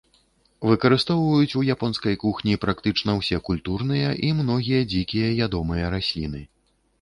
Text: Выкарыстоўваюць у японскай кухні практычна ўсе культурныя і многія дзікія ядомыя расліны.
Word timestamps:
Выкарыстоўваюць 0.67 1.57
у 1.59 1.59
японскай 1.73 2.15
кухні 2.23 2.55
практычна 2.63 3.15
ўсе 3.19 3.37
культурныя 3.51 4.09
і 4.29 4.31
многія 4.41 4.81
дзікія 4.95 5.29
ядомыя 5.51 5.93
расліны. 5.97 6.43